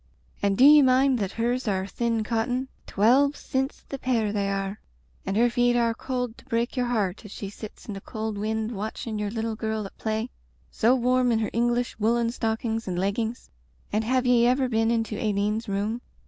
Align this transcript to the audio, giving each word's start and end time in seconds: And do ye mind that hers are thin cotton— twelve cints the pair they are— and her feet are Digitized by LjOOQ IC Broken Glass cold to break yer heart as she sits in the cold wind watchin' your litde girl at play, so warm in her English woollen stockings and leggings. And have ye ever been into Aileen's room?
And 0.41 0.57
do 0.57 0.65
ye 0.65 0.81
mind 0.81 1.19
that 1.19 1.33
hers 1.33 1.67
are 1.67 1.85
thin 1.85 2.23
cotton— 2.23 2.69
twelve 2.87 3.35
cints 3.35 3.83
the 3.87 3.99
pair 3.99 4.33
they 4.33 4.49
are— 4.49 4.79
and 5.27 5.37
her 5.37 5.47
feet 5.47 5.75
are 5.75 5.93
Digitized 5.93 5.97
by 5.97 6.01
LjOOQ 6.01 6.01
IC 6.01 6.05
Broken 6.07 6.07
Glass 6.07 6.07
cold 6.07 6.37
to 6.39 6.45
break 6.45 6.75
yer 6.75 6.85
heart 6.85 7.25
as 7.25 7.31
she 7.31 7.49
sits 7.51 7.85
in 7.85 7.93
the 7.93 8.01
cold 8.01 8.37
wind 8.39 8.71
watchin' 8.71 9.19
your 9.19 9.29
litde 9.29 9.59
girl 9.59 9.85
at 9.85 9.95
play, 9.99 10.31
so 10.71 10.95
warm 10.95 11.31
in 11.31 11.37
her 11.37 11.51
English 11.53 11.99
woollen 11.99 12.31
stockings 12.31 12.87
and 12.87 12.97
leggings. 12.97 13.51
And 13.93 14.03
have 14.03 14.25
ye 14.25 14.47
ever 14.47 14.67
been 14.67 14.89
into 14.89 15.19
Aileen's 15.23 15.69
room? 15.69 16.01